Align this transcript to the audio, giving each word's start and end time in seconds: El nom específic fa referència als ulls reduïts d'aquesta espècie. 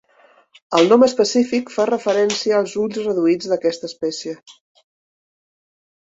El 0.75 0.87
nom 0.91 1.03
específic 1.07 1.67
fa 1.73 1.83
referència 1.89 2.55
als 2.59 2.73
ulls 2.83 2.97
reduïts 3.03 3.51
d'aquesta 3.51 3.89
espècie. 3.91 4.33